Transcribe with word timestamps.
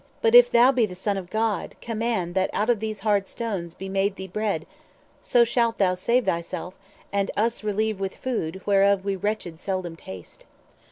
But, 0.23 0.33
if 0.33 0.49
thou 0.49 0.71
be 0.71 0.87
the 0.87 0.95
Son 0.95 1.15
of 1.15 1.29
God, 1.29 1.75
command 1.79 2.33
That 2.33 2.49
out 2.53 2.71
of 2.71 2.79
these 2.79 3.01
hard 3.01 3.27
stones 3.27 3.75
be 3.75 3.87
made 3.87 4.15
thee 4.15 4.25
bread; 4.25 4.65
So 5.21 5.43
shalt 5.43 5.77
thou 5.77 5.93
save 5.93 6.25
thyself, 6.25 6.73
and 7.13 7.29
us 7.37 7.63
relieve 7.63 7.99
With 7.99 8.15
food, 8.17 8.63
whereof 8.65 9.05
we 9.05 9.15
wretched 9.15 9.59
seldom 9.59 9.95
taste." 9.95 10.45